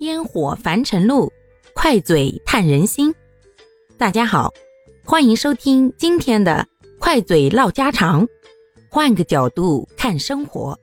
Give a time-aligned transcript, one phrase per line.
[0.00, 1.32] 烟火凡尘路，
[1.72, 3.14] 快嘴探人心。
[3.96, 4.52] 大家好，
[5.04, 6.66] 欢迎收听今天的
[6.98, 8.26] 快嘴唠家常，
[8.90, 10.78] 换个角度看生活。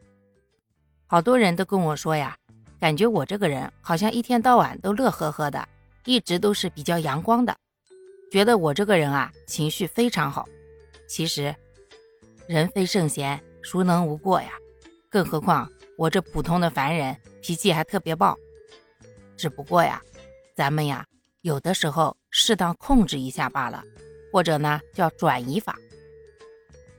[1.07, 2.37] 好多人都跟我说呀，
[2.79, 5.67] 感觉我这个人好像一天到晚都乐呵呵的，
[6.05, 7.55] 一直都是比较阳光的，
[8.31, 10.47] 觉得我这个人啊情绪非常好。
[11.05, 11.53] 其实
[12.47, 14.51] 人非圣贤，孰能无过呀？
[15.09, 18.37] 更何况我这普通的凡人，脾气还特别暴。
[19.41, 19.99] 只不过呀，
[20.55, 21.03] 咱们呀，
[21.41, 23.83] 有的时候适当控制一下罢了，
[24.31, 25.75] 或者呢叫转移法。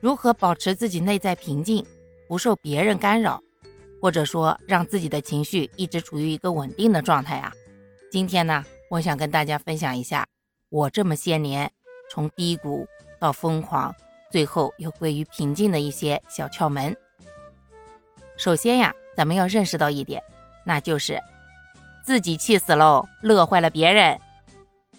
[0.01, 1.85] 如何保持自己内在平静，
[2.27, 3.41] 不受别人干扰，
[4.01, 7.53] 或者说让自己的情绪一直处于一个稳定的状态啊？
[8.11, 10.27] 今天呢，我想跟大家分享一下
[10.67, 11.71] 我这么些年
[12.11, 12.85] 从低谷
[13.21, 13.95] 到疯狂，
[14.29, 16.93] 最后又归于平静的一些小窍门。
[18.35, 20.21] 首先呀，咱们要认识到一点，
[20.65, 21.17] 那就是。
[22.03, 24.19] 自己气死喽，乐坏了别人。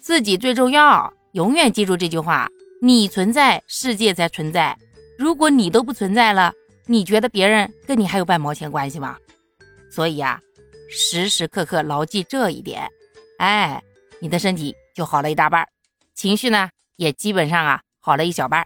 [0.01, 2.49] 自己最重要，永远记住这句话：
[2.81, 4.75] 你存在，世界才存在。
[5.17, 6.51] 如果你都不存在了，
[6.87, 9.17] 你觉得别人跟你还有半毛钱关系吗？
[9.89, 10.41] 所以呀，
[10.89, 12.89] 时时刻刻牢记这一点，
[13.37, 13.81] 哎，
[14.19, 15.67] 你的身体就好了一大半，
[16.15, 18.65] 情绪呢也基本上啊好了一小半。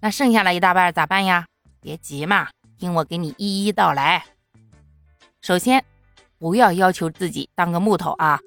[0.00, 1.46] 那剩下了一大半咋办呀？
[1.80, 4.24] 别急嘛，听我给你一一道来。
[5.42, 5.84] 首先。
[6.38, 8.40] 不要要求自己当个木头啊！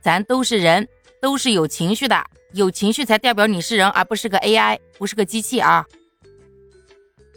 [0.00, 0.86] 咱都是人，
[1.20, 5.84] 都是有情绪的，有情绪才代表你是人，而不是个 AI，不是个机器啊！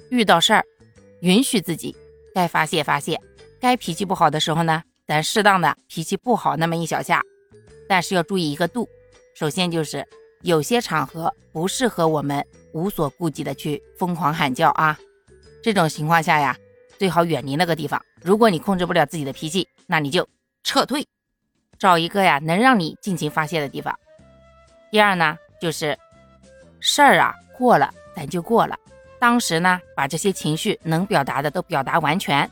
[0.09, 0.63] 遇到事儿，
[1.21, 1.95] 允许自己
[2.33, 3.19] 该发泄发泄，
[3.59, 7.23] 该脾气不好的时候呢，咱适当的脾气不好那么一小下，
[7.89, 8.87] 但是要注意一个度。
[9.33, 10.05] 首先就是
[10.41, 14.97] 有些场合不适合我们无所顾忌的去疯狂喊叫啊，
[15.63, 16.55] 这种情况下呀。
[16.99, 18.03] 最好远离那个地方。
[18.23, 20.27] 如果你控制不了自己的脾气，那你就
[20.63, 21.07] 撤退，
[21.79, 23.97] 找一个呀能让你尽情发泄的地方。
[24.91, 25.97] 第二呢，就是
[26.79, 28.77] 事儿啊过了，咱就过了。
[29.19, 32.49] 当时呢，把这些情绪能表达的都表达完全，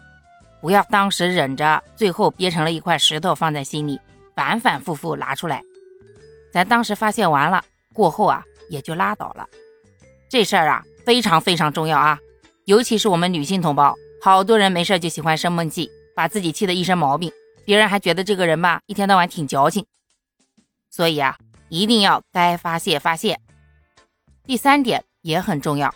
[0.62, 4.00] 不要当时忍着，最后憋成了一块石头放在心里，
[4.36, 5.62] 反反复复拿出来。
[6.52, 9.48] 咱当时发泄完了，过后啊也就拉倒了。
[10.30, 12.18] 这事儿啊非常非常重要啊，
[12.64, 13.94] 尤其是我们女性同胞。
[14.22, 17.32] 好多人没事就喜欢生闷气，把自己气得一身毛病，
[17.66, 19.86] 别人还觉得这个人吧，一天到晚挺矫情。
[20.90, 21.38] 所以啊，
[21.70, 23.40] 一定要该发泄发泄。
[24.46, 25.94] 第三点也很重要，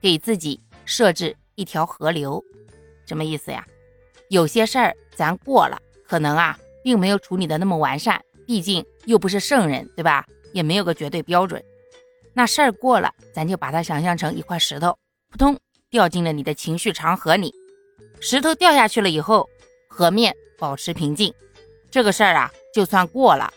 [0.00, 2.42] 给自己设置一条河流。
[3.06, 3.66] 什么意思呀？
[4.28, 10.24] 有些事儿咱过了，可能啊，并没有处理的那么完善，毕竟又不是圣人，对吧？
[10.52, 11.62] 也没有个绝对标准。
[12.32, 14.98] 那事儿过了，咱就把它想象成一块石头，
[15.30, 15.58] 扑通。
[15.90, 17.52] 掉进了你的情绪长河里，
[18.24, 19.50] 石头掉下去了以后，
[19.88, 21.34] 河面保持平静，
[21.90, 23.52] 这个事儿啊就算过了。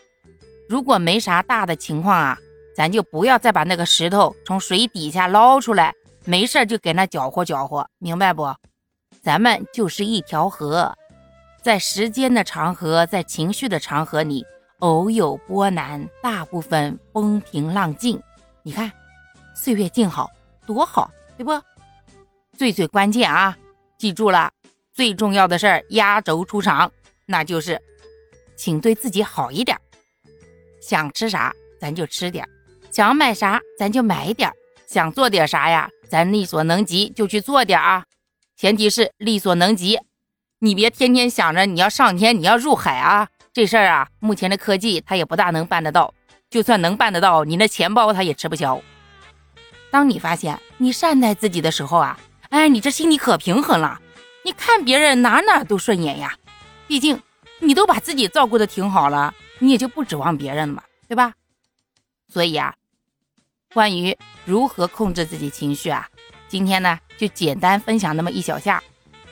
[0.68, 2.36] 如果没啥大的情况啊，
[2.74, 5.94] 咱就不要再把那个石头从水底下捞出来，
[6.24, 8.52] 没事就给那搅和搅和，明白不？
[9.22, 10.92] 咱们就是一条河，
[11.62, 14.44] 在时间的长河，在情绪的长河里，
[14.80, 18.20] 偶有波澜，大部分风平浪静。
[18.64, 18.90] 你看，
[19.54, 20.28] 岁月静好
[20.66, 21.52] 多好，对不？
[22.58, 23.56] 最最关键啊！
[23.98, 24.50] 记住了，
[24.96, 26.90] 最重要的事儿压轴出场，
[27.26, 27.78] 那就是，
[28.56, 29.78] 请对自己好一点。
[30.80, 32.48] 想吃啥咱就吃点，
[32.90, 34.50] 想买啥咱就买点，
[34.86, 38.04] 想做点啥呀，咱力所能及就去做点啊。
[38.56, 39.98] 前提是力所能及，
[40.60, 43.28] 你别天天想着你要上天，你要入海啊。
[43.52, 46.14] 这事儿啊，目前的科技它也不大能办得到，
[46.48, 48.80] 就算能办得到，你那钱包它也吃不消。
[49.90, 52.18] 当你发现你善待自己的时候啊。
[52.48, 54.00] 哎，你这心里可平衡了，
[54.46, 56.38] 你看别人哪哪都顺眼呀。
[56.86, 57.20] 毕竟
[57.58, 61.34] 你都把自己照顾的挺好了，你也就不指望别人了嘛，对吧？
[62.28, 62.72] 所以啊，
[63.74, 66.08] 关于如何控制自己情绪啊，
[66.46, 68.80] 今天呢就简单分享那么一小下。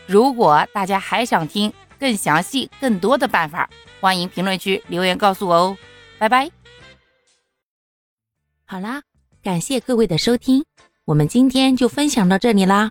[0.08, 3.70] 如果大家还想听更详细、更多的办法，
[4.00, 5.78] 欢迎评论区留言告诉我哦。
[6.18, 6.50] 拜拜。
[8.64, 9.00] 好啦，
[9.44, 10.64] 感谢各位的收听，
[11.04, 12.90] 我们今天就分享到这里啦。